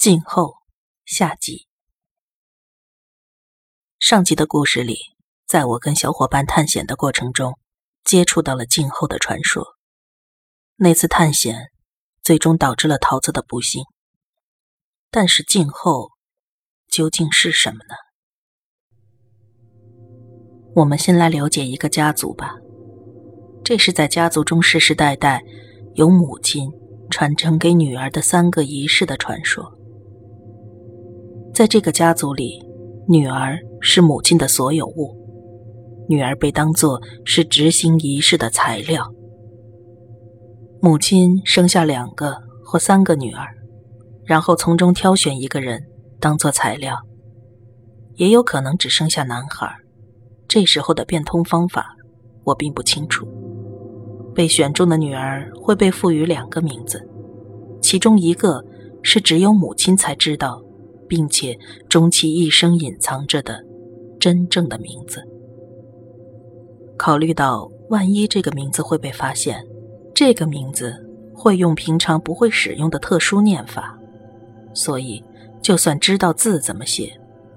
[0.00, 0.54] 静候
[1.04, 1.66] 下集。
[3.98, 4.96] 上集的故事里，
[5.46, 7.58] 在我跟小伙伴探险的过程中，
[8.02, 9.76] 接触到了静候的传说。
[10.76, 11.70] 那次探险
[12.22, 13.84] 最终导致了桃子的不幸。
[15.10, 16.12] 但是静候
[16.88, 17.94] 究竟是什么呢？
[20.76, 22.54] 我们先来了解一个家族吧。
[23.62, 25.44] 这是在家族中世世代代
[25.96, 26.72] 由母亲
[27.10, 29.76] 传承给女儿的三个仪式的传说。
[31.60, 32.64] 在这个家族里，
[33.06, 35.14] 女儿是母亲的所有物，
[36.08, 39.12] 女儿被当作是执行仪式的材料。
[40.80, 42.34] 母亲生下两个
[42.64, 43.46] 或三个女儿，
[44.24, 45.82] 然后从中挑选一个人
[46.18, 46.96] 当做材料，
[48.14, 49.70] 也有可能只生下男孩。
[50.48, 51.94] 这时候的变通方法
[52.44, 53.28] 我并不清楚。
[54.34, 57.06] 被选中的女儿会被赋予两个名字，
[57.82, 58.64] 其中一个
[59.02, 60.62] 是只有母亲才知道。
[61.10, 63.60] 并且终其一生隐藏着的
[64.20, 65.20] 真正的名字。
[66.96, 69.66] 考虑到万一这个名字会被发现，
[70.14, 70.94] 这个名字
[71.34, 73.98] 会用平常不会使用的特殊念法，
[74.72, 75.20] 所以
[75.60, 77.12] 就算知道字怎么写，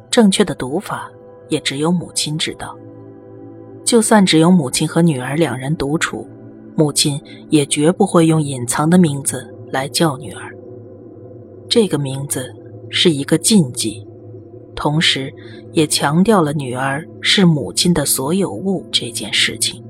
[0.09, 1.11] 正确的读法
[1.47, 2.75] 也只有母亲知道。
[3.85, 6.27] 就算只有母亲和女儿两人独处，
[6.75, 10.49] 母亲也绝不会用隐藏的名字来叫女儿。
[11.69, 12.51] 这个名字。
[12.95, 14.05] 是一个禁忌，
[14.75, 15.33] 同时
[15.71, 19.83] 也强调了女儿是母亲的所有物这件事情。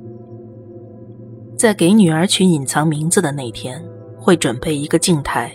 [1.58, 3.84] 在给女儿取隐藏名字的那天，
[4.18, 5.54] 会准备一个镜台，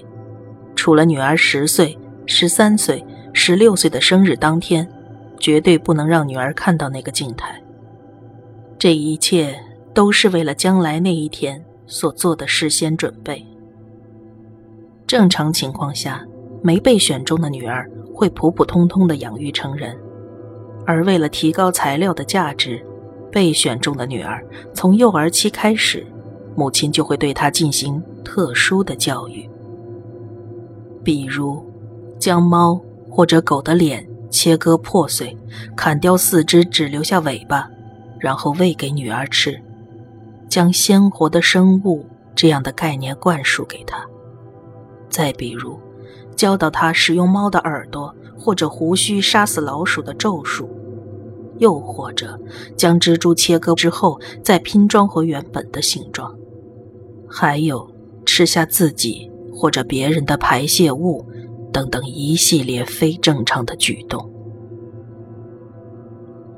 [0.76, 4.86] 除了女儿十岁、十三岁、十六岁的生日当天，
[5.40, 7.58] 绝对不能让女儿看到那个镜台。
[8.78, 9.58] 这一切
[9.94, 13.42] 都是为了将来那一天所做的事先准备。
[15.06, 16.27] 正常情况下。
[16.62, 19.96] 没被选中的女儿会普普通通的养育成人，
[20.84, 22.84] 而为了提高材料的价值，
[23.30, 26.04] 被选中的女儿从幼儿期开始，
[26.56, 29.48] 母亲就会对她进行特殊的教育，
[31.04, 31.64] 比如
[32.18, 35.36] 将猫或者狗的脸切割破碎，
[35.76, 37.70] 砍掉四肢只留下尾巴，
[38.18, 39.60] 然后喂给女儿吃，
[40.48, 42.04] 将鲜活的生物
[42.34, 44.04] 这样的概念灌输给她。
[45.08, 45.78] 再比如。
[46.38, 50.70] 教导他使用猫的耳朵或者胡须杀死老鼠的咒术，
[51.58, 52.38] 又或者
[52.76, 56.32] 将蜘蛛切割之后再拼装回原本的形状，
[57.28, 57.90] 还有
[58.24, 61.26] 吃下自己或者别人的排泄物
[61.72, 64.30] 等等一系列非正常的举动。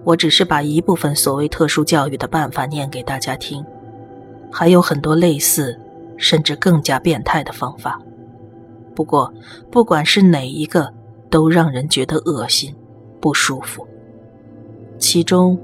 [0.04, 3.64] 我只是把一部分所谓特殊教育的办法念给大家听，
[4.52, 5.80] 还有很多类似
[6.18, 7.98] 甚至更加变态的方法。
[8.94, 9.32] 不过，
[9.70, 10.92] 不管是哪一个，
[11.30, 12.74] 都让人觉得恶心、
[13.20, 13.86] 不舒服。
[14.98, 15.58] 其中，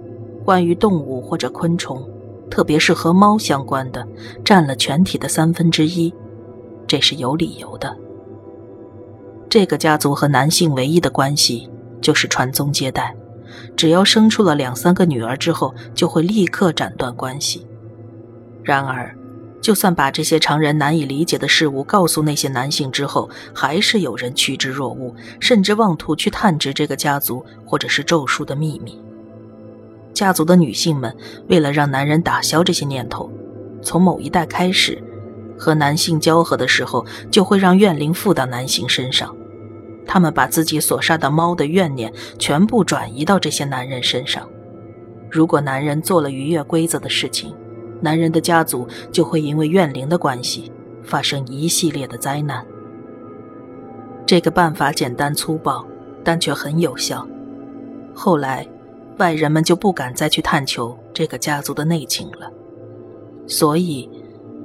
[0.45, 2.03] 关于动物或者昆虫，
[2.51, 4.07] 特别是和猫相关的，
[4.45, 6.13] 占了全体的三分之一，
[6.87, 7.97] 这是有理由的。
[9.49, 11.69] 这个家族和男性唯一的关系
[12.01, 13.15] 就是传宗接代，
[13.77, 17.67] 只要生出了两三个女儿之后，就会立刻斩断关系。
[18.63, 19.17] 然而，
[19.61, 29.01] 就算把这些常人难以理解的事物告诉那些男性之后，还是有人趋之若鹜，甚至妄图去探知这个家族或者是咒术的秘密。
[30.15, 31.15] 家族的女性们
[31.49, 33.31] 为了让男人打消这些念头，
[33.83, 35.03] 从某一代开始，
[35.59, 39.35] 和男性交合的时候，就会让怨灵附到男性身上。
[40.07, 44.49] 他们把自己所杀的猫的怨念全部转移到这些男人身上。
[45.29, 47.53] 如果男人做了逾越规则的事情，
[48.01, 50.71] 男人的家族就会因为怨灵的关系
[51.03, 52.65] 发生一系列的灾难。
[54.27, 55.87] 这个办法简单粗暴，
[56.25, 57.27] 但却很有效。
[58.15, 58.67] 后来，
[59.19, 62.51] 外人们就不敢再去探求这个家族的内情了，
[63.47, 64.11] 所以，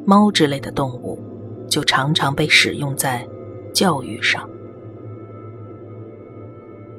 [0.05, 1.21] 猫之类的动物
[1.69, 3.27] 就常常被使用在
[3.73, 4.49] 教育上。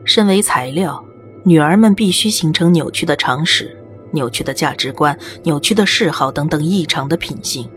[0.05, 1.05] 身为材料，
[1.44, 3.81] 女儿们必须形成扭曲的常识。
[4.12, 7.69] 扭曲的价值观、扭曲的嗜好等等异常的品性，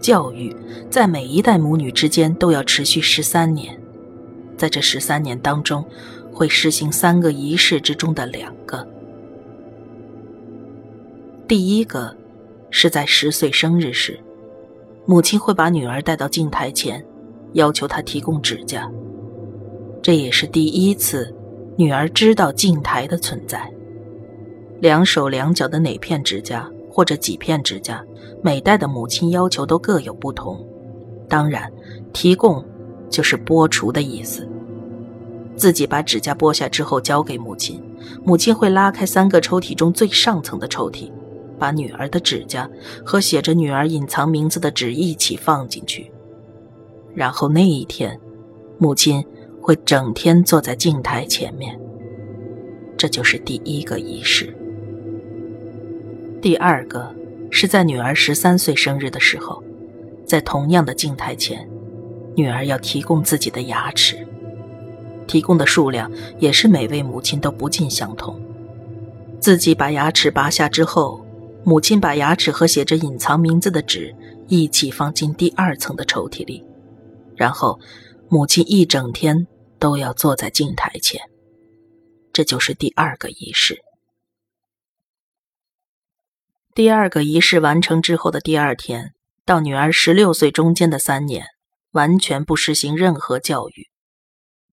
[0.00, 0.54] 教育
[0.90, 3.78] 在每一代母女之间都要持续十三年，
[4.56, 5.84] 在这十三年当中，
[6.32, 8.86] 会实行三个仪式之中的两个。
[11.46, 12.16] 第一个
[12.70, 14.18] 是在十岁生日时，
[15.06, 17.04] 母亲会把女儿带到镜台前，
[17.54, 18.90] 要求她提供指甲，
[20.02, 21.34] 这也是第一次
[21.76, 23.72] 女儿知道镜台的存在。
[24.80, 28.04] 两手两脚的哪片指甲，或者几片指甲，
[28.42, 30.64] 每代的母亲要求都各有不同。
[31.28, 31.70] 当然，
[32.12, 32.64] 提供
[33.10, 34.48] 就是剥除的意思。
[35.56, 37.82] 自己把指甲剥下之后交给母亲，
[38.24, 41.10] 母亲会拉开三个抽屉中最上层的抽屉，
[41.58, 42.70] 把女儿的指甲
[43.04, 46.12] 和写着女儿隐藏名字的纸一起放进去。
[47.14, 48.18] 然后那一天，
[48.78, 49.24] 母亲
[49.60, 51.76] 会整天坐在镜台前面。
[52.96, 54.56] 这就是第一个仪式。
[56.40, 57.12] 第二个
[57.50, 59.62] 是在女儿十三岁生日的时候，
[60.24, 61.68] 在同样的镜台前，
[62.36, 64.26] 女儿要提供自己的牙齿。
[65.26, 68.40] 提供的数量也是每位母亲都不尽相同。
[69.40, 71.26] 自己把牙齿拔下之后，
[71.64, 74.14] 母亲把牙齿和写着隐藏名字的纸
[74.46, 76.64] 一起放进第二层的抽屉里，
[77.36, 77.78] 然后
[78.28, 79.46] 母亲一整天
[79.78, 81.20] 都要坐在镜台前。
[82.32, 83.82] 这就是第二个仪式。
[86.78, 89.12] 第二个仪式完成之后的第二天，
[89.44, 91.44] 到女儿十六岁中间的三年，
[91.90, 93.88] 完全不实行任何教育。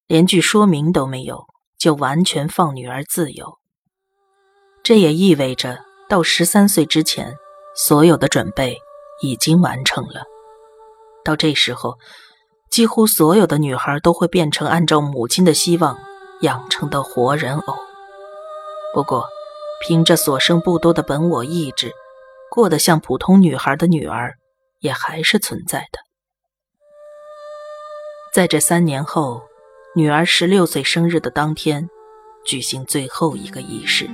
[0.06, 1.48] 连句说明都没有，
[1.80, 3.58] 就完全放女儿自由。
[4.84, 7.38] 这也意味着，到十三岁之前，
[7.76, 8.78] 所有的准备
[9.24, 10.26] 已经完成了。
[11.24, 11.96] 到这时候，
[12.70, 15.98] 几乎所有的女孩都会变成按照母亲的希望
[16.42, 17.76] 养成的活人偶。
[18.94, 19.28] 不过，
[19.82, 21.92] 凭着所剩不多的本我意志，
[22.52, 24.36] 过得像普通女孩的女儿
[24.80, 26.00] 也还是存在的。
[28.34, 29.42] 在这三年后。
[29.98, 31.90] 女儿十六岁生日的当天，
[32.44, 34.10] 举行最后一个仪式，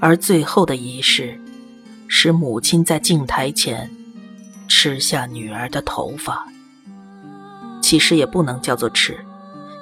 [0.00, 1.40] 而最后的仪式
[2.08, 3.88] 是母亲在镜台前
[4.66, 6.44] 吃下女儿的头发。
[7.80, 9.16] 其实也不能叫做吃，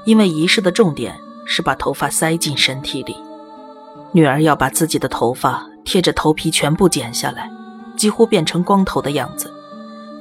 [0.05, 3.17] 因为仪式的重点是把头发塞进身体里。
[4.15, 7.51] 女儿要把自己的头发贴着头皮全部剪下来，
[7.97, 9.53] 几乎变成光头的样子。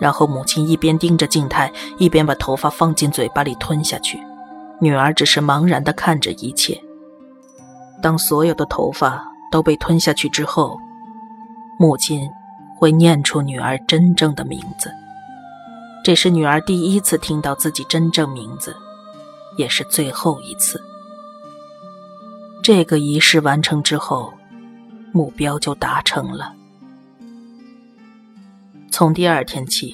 [0.01, 4.19] 然后母亲一边盯着镜台，一边把头发放进嘴巴里吞下去。
[4.81, 6.75] 女儿只是茫然地看着一切。
[8.01, 10.75] 当所有的头发都被吞下去之后，
[11.77, 12.27] 母亲
[12.75, 14.91] 会念出女儿真正的名字。
[16.03, 18.75] 这是女儿第一次听到自己真正名字，
[19.55, 20.81] 也是最后一次。
[22.63, 24.33] 这个仪式完成之后，
[25.11, 26.53] 目标就达成了。
[28.89, 29.93] 从第二天起，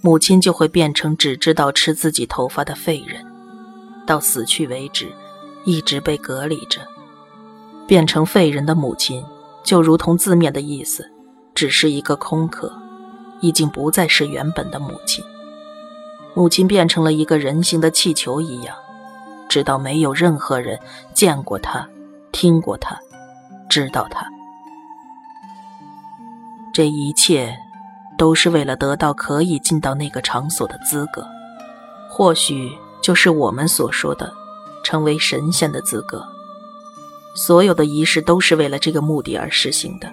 [0.00, 3.22] 母亲就会变成只知道吃自己头发的废人，
[4.06, 5.12] 到死去为止，
[5.66, 6.80] 一直被隔离着。
[7.86, 9.22] 变成废人的母亲，
[9.62, 11.06] 就如同字面的意思，
[11.54, 12.72] 只是一个空壳，
[13.42, 15.22] 已经不再是原本的母亲。
[16.32, 18.74] 母亲变成了一个人形的气球一样，
[19.50, 20.78] 直到没有任何人
[21.12, 21.86] 见过他、
[22.32, 22.98] 听过他、
[23.68, 24.26] 知道他。
[26.72, 27.54] 这一切。
[28.18, 31.26] 都是为了得到可以进到那个场所的资格，
[32.10, 32.70] 或许
[33.00, 34.30] 就是我们所说的
[34.84, 36.22] 成为神仙的资格。
[37.34, 40.12] 所有的仪式都是为了这个目的而实行的。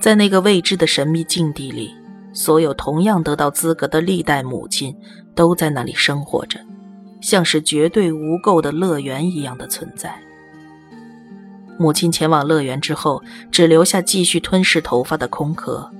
[0.00, 1.94] 在那个未知的神秘境地里，
[2.32, 4.92] 所有同样得到资格的历代母亲
[5.36, 6.58] 都在那里生活着，
[7.24, 10.14] 像是绝对无垢的乐园一样的存在。
[11.78, 15.90] 母亲前往乐园之后，只留下继续吞噬头发的空壳。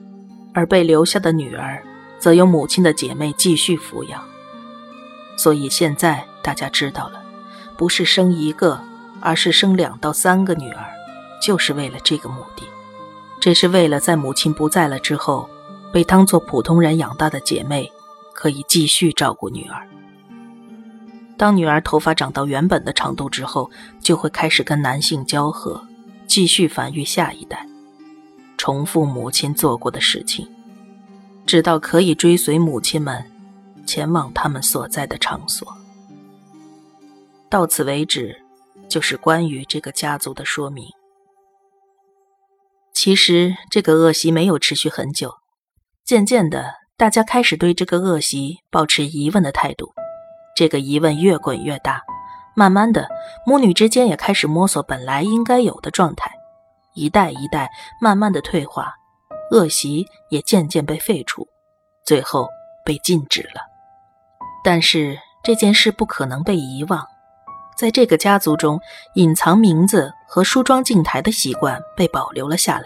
[0.53, 1.82] 而被留下的女儿，
[2.19, 4.23] 则由母亲的姐妹继续抚养。
[5.37, 7.25] 所以现在大家知道了，
[7.77, 8.79] 不是生一个，
[9.20, 10.84] 而是生两到三个女儿，
[11.43, 12.65] 就是为了这个目的。
[13.41, 15.49] 这是为了在母亲不在了之后，
[15.91, 17.91] 被当作普通人养大的姐妹，
[18.34, 19.89] 可以继续照顾女儿。
[21.36, 25.86] 当女儿头发长到原本的长度之后，就会开始跟男性交合，
[26.26, 27.67] 继续繁育下一代。
[28.56, 30.48] 重复母亲做过的事情，
[31.44, 33.24] 直到可以追随母亲们
[33.84, 35.67] 前往他们所在的场所。
[37.50, 38.41] 到此为止，
[38.88, 40.86] 就是关于这个家族的说明。
[42.93, 45.34] 其实这个恶习没有持续很久，
[46.05, 49.93] 渐渐的，大家开始对这个恶习保持疑问的态度。
[50.55, 52.03] 这个疑问越滚越大，
[52.55, 53.08] 慢慢的，
[53.44, 56.31] 母女之间也开始摸索本来应该有的状态。
[56.94, 57.69] 一代一代
[58.01, 58.94] 慢慢的退化，
[59.51, 61.49] 恶习也渐渐被废除，
[62.05, 62.49] 最后
[62.84, 63.61] 被禁止了。
[64.63, 67.05] 但是这件事不可能被遗忘，
[67.77, 68.81] 在这个家族中，
[69.15, 72.84] 隐藏名字和梳妆镜台的习惯被保留了下来。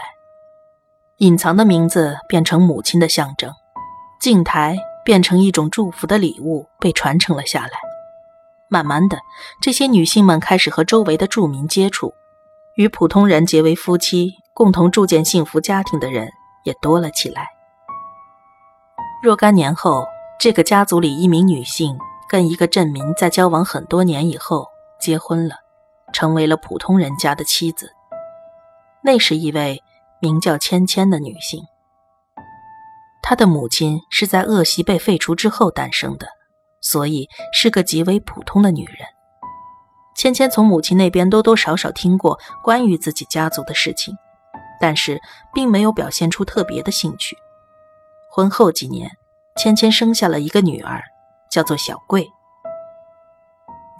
[1.18, 3.52] 隐藏的名字变成母亲的象征，
[4.20, 7.70] 镜台变成一种祝福的礼物被传承了下来。
[8.68, 9.18] 慢慢的，
[9.58, 12.12] 这些女性们开始和周围的住民接触。
[12.74, 16.28] 与普通人结为夫妻，共同铸建幸福家庭的人
[16.62, 17.46] 也多了起来。
[19.22, 20.04] 若干年后，
[20.38, 21.96] 这个家族里一名女性
[22.28, 24.66] 跟一个镇民在交往很多年以后
[25.00, 25.54] 结婚了，
[26.12, 27.90] 成为了普通人家的妻子。
[29.02, 29.82] 那是一位
[30.20, 31.62] 名叫芊芊的女性。
[33.22, 36.26] 她的母亲是在恶习被废除之后诞生的，
[36.80, 38.96] 所以是个极为普通的女人。
[40.16, 44.16] 芊芊从母亲那边多多少少听过关于自己家族的事情，
[44.80, 45.20] 但是
[45.54, 47.36] 并没有表现出特别的兴趣。
[48.30, 49.10] 婚后几年，
[49.56, 51.02] 芊芊生下了一个女儿，
[51.50, 52.28] 叫做小桂。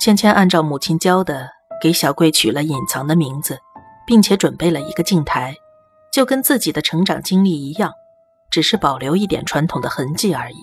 [0.01, 3.59] 芊芊按照母亲教的，给小桂取了隐藏的名字，
[4.07, 5.55] 并且准备了一个镜台，
[6.13, 7.93] 就跟自己的成长经历一样。
[8.51, 10.57] 只是保留一点传统的痕迹而已。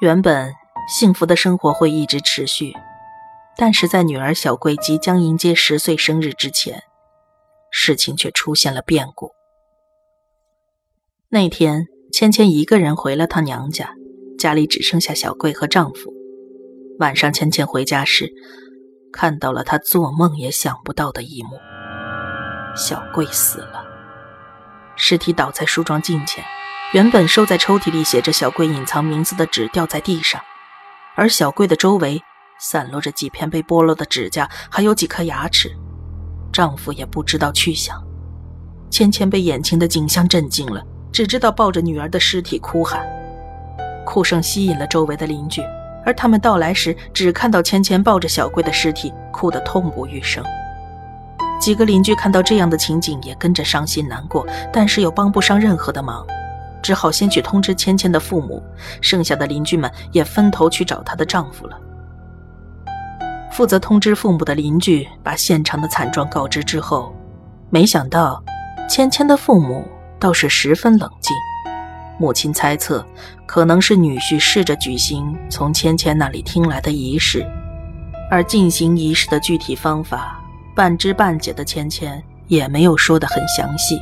[0.00, 0.54] 原本
[0.88, 2.72] 幸福的生活会一直持续，
[3.56, 6.84] 但是在女儿小桂即将迎接十岁生日之前，
[7.70, 9.32] 事情却出现了变故。
[11.28, 13.94] 那天，芊芊一个人回了趟娘家，
[14.38, 16.14] 家里只剩下小桂和丈夫。
[17.00, 18.32] 晚上，芊芊回家时，
[19.12, 21.50] 看到了她做梦也想不到的一幕：
[22.76, 23.87] 小桂死了。
[24.98, 26.44] 尸体倒在梳妆镜前，
[26.92, 30.42] 原本收在抽屉里写着小贵隐藏名字的纸掉在地上，
[31.14, 32.20] 而小贵的周围
[32.58, 35.70] 散落着几片被剥落的指甲，还有几颗牙齿。
[36.52, 37.96] 丈夫也不知道去向。
[38.90, 43.06] 芊芊被眼前的景象震惊了，只知道抱着女儿的尸体哭喊，
[44.04, 45.62] 哭声吸引了周围的邻居，
[46.04, 50.44] 而他们到来时，只看到芊芊抱着小贵的尸体，哭得痛不欲生。
[51.58, 56.24] 几个邻居看到这样的情景，也跟着伤心难过，但是又帮不上任何的忙，
[56.82, 58.62] 只好先去通知芊芊的父母。
[59.00, 61.78] 剩下的邻居们也分头去找她的丈夫了。
[63.50, 67.12] 负责通知父母的邻居把现场的惨状告知之后，
[67.70, 68.42] 没想到
[68.88, 69.84] 芊芊的父母
[70.20, 71.36] 倒是十分冷静。
[72.20, 73.04] 母亲猜测，
[73.46, 77.44] 可能是女婿试着举行从芊芊那里听来的仪式，
[78.30, 80.40] 而进行仪式的具体方法。
[80.78, 84.00] 半知半解的芊芊也没有说得很详细，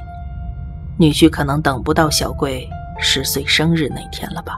[0.98, 2.68] 女婿可能等不到小贵
[3.00, 4.54] 十岁生日那天了吧。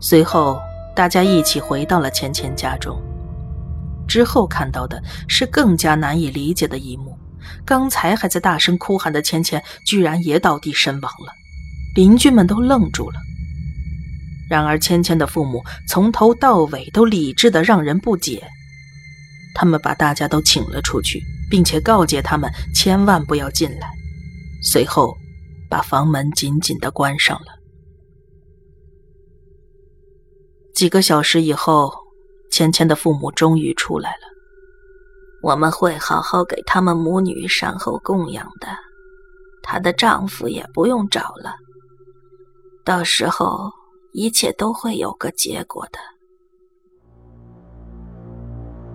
[0.00, 0.60] 随后，
[0.92, 3.00] 大家一起回到了芊芊家中，
[4.08, 7.16] 之后看到的是更加难以理解的一幕：
[7.64, 11.32] 刚才还在大声哭喊的芊芊，居然也倒地身亡了，
[11.94, 13.20] 邻居们都愣住了。
[14.50, 18.42] 然而，芊芊的父母从头到尾都理智的让人不解。
[19.60, 23.90] 他们把大家都请了出去，并且告诫他们千万不要进来。
[24.62, 25.16] 随后，
[25.68, 27.58] 把房门紧紧的关上了。
[30.72, 31.92] 几个小时以后，
[32.52, 34.28] 芊芊的父母终于出来了。
[35.42, 38.68] 我们会好好给他们母女善后供养的，
[39.60, 41.56] 她的丈夫也不用找了。
[42.84, 43.72] 到时候，
[44.12, 45.98] 一切都会有个结果的。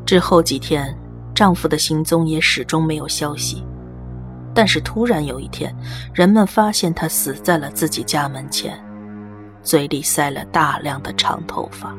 [0.06, 0.96] 之后几天，
[1.34, 3.64] 丈夫的行踪也始终没有消息。
[4.54, 5.76] 但是突然有一天，
[6.14, 8.80] 人们发现他死在了自己家门前，
[9.64, 11.96] 嘴里塞了大量的长头发。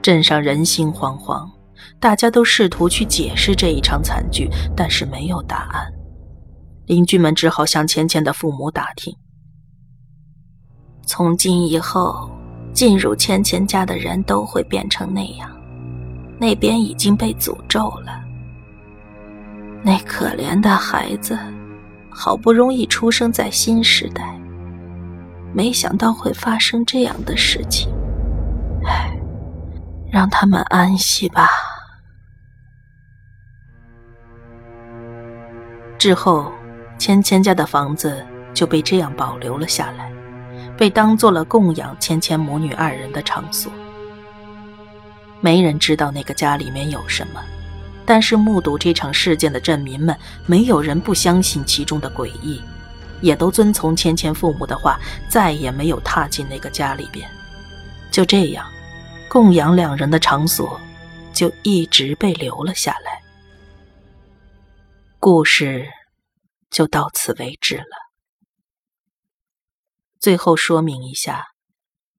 [0.00, 1.50] 镇上人心惶惶，
[1.98, 5.90] 大家都试图去解释这一场惨剧，但是没有答案。
[6.86, 9.12] 邻居们只好向芊芊的父母打听。
[11.06, 12.30] 从今以后，
[12.72, 15.53] 进入芊芊家的人都会变成那样。
[16.38, 18.20] 那边已经被诅咒了。
[19.82, 21.38] 那可怜的孩子，
[22.10, 24.38] 好不容易出生在新时代，
[25.52, 27.92] 没想到会发生这样的事情。
[28.86, 29.14] 唉，
[30.10, 31.48] 让他们安息吧。
[35.98, 36.50] 之后，
[36.98, 40.10] 芊芊家的房子就被这样保留了下来，
[40.76, 43.72] 被当做了供养芊芊母女二人的场所。
[45.44, 47.44] 没人知道那个家里面有什么，
[48.06, 52.62] 但是目睹这场事件的镇民们，没有人不相信其中的诡异，
[53.20, 54.98] 也都遵从芊芊父母的话，
[55.28, 57.30] 再也没有踏进那个家里边。
[58.10, 58.66] 就这样，
[59.28, 60.80] 供养两人的场所
[61.34, 63.20] 就一直被留了下来。
[65.20, 65.86] 故事
[66.70, 67.84] 就到此为止了。
[70.18, 71.48] 最后说明一下，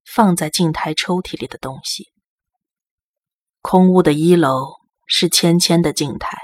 [0.04, 2.12] 放在镜台抽屉里的东西。
[3.68, 4.74] 空屋的一楼
[5.08, 6.38] 是芊芊的镜台，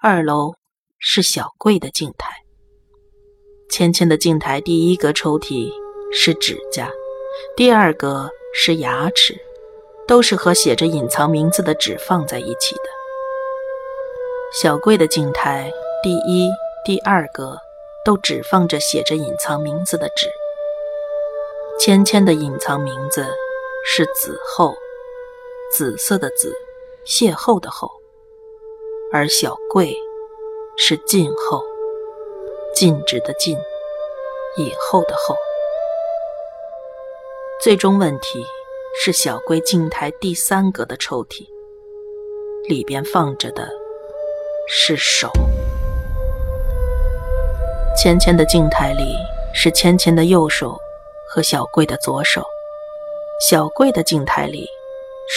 [0.00, 0.54] 二楼
[0.98, 2.30] 是小桂的镜台。
[3.70, 5.70] 芊芊的镜台第一个抽屉
[6.12, 6.90] 是指甲，
[7.56, 9.36] 第二个是牙齿，
[10.08, 12.90] 都是和写着隐藏名字的纸放在一起的。
[14.60, 15.70] 小桂的镜台
[16.02, 16.48] 第一、
[16.84, 17.56] 第二个
[18.04, 20.28] 都只放着写着隐藏名字的纸。
[21.78, 23.32] 芊芊的隐藏名字
[23.86, 24.74] 是子后，
[25.72, 26.54] 紫色的紫，
[27.06, 27.88] 邂逅的逅；
[29.10, 29.96] 而小贵
[30.76, 31.62] 是静候，
[32.74, 33.56] 禁止的禁，
[34.58, 35.34] 以后的后。
[37.62, 38.44] 最终问题
[39.02, 41.48] 是小龟镜台第三格的抽屉，
[42.68, 43.66] 里边放着的
[44.68, 45.30] 是手。
[47.96, 49.16] 芊芊的镜台里
[49.54, 50.76] 是芊芊的右手
[51.26, 52.44] 和小贵的左手，
[53.40, 54.68] 小贵的镜台里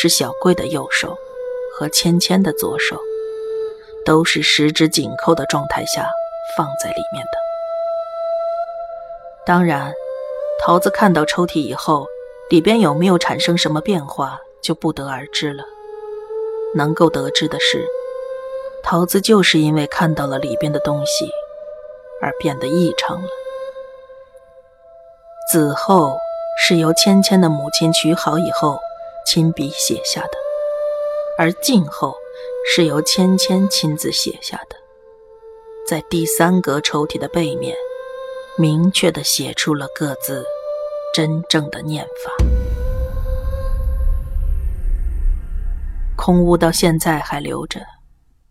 [0.01, 1.17] 是小贵的右手
[1.73, 2.99] 和芊芊的左手，
[4.05, 6.09] 都是十指紧扣的状态下
[6.57, 7.31] 放在里面的。
[9.45, 9.93] 当然，
[10.63, 12.05] 桃子看到抽屉以后。
[12.51, 15.63] 里边有没有产生什么变化，就不得而知了。
[16.75, 17.87] 能够得知的是，
[18.83, 21.27] 桃子就是因为看到了里边的东西，
[22.21, 23.27] 而变得异常了。
[25.51, 26.15] 子后
[26.55, 28.77] 是由芊芊的母亲取好以后
[29.25, 30.38] 亲笔写下的，
[31.38, 32.15] 而静后
[32.74, 34.75] 是由芊芊亲自写下的，
[35.88, 37.75] 在第三格抽屉的背面，
[38.58, 40.46] 明确的写出了各自。
[41.13, 42.46] 真正的念法，
[46.17, 47.79] 空屋到现在还留着，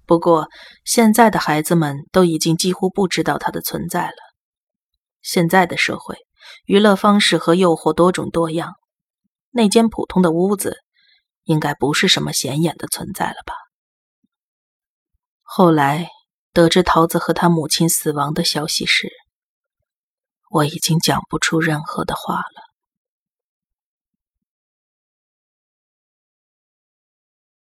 [0.06, 0.48] 不过
[0.86, 4.16] 现在的孩子们都已经几乎不知道它的存在了。
[5.20, 6.16] 现在的社会，
[6.64, 8.76] 娱乐方式和诱惑多种多样，
[9.56, 10.82] 那间普通的屋子，
[11.44, 13.54] 应该不是什么显眼的存在了吧？
[15.42, 16.10] 后来
[16.52, 19.12] 得知桃子和他母亲死亡的消息时，
[20.50, 22.63] 我已经讲不出任何的话了。